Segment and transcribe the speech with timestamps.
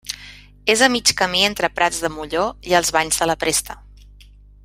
[0.73, 3.77] És a mig camí entre Prats de Molló i els Banys de la Presta.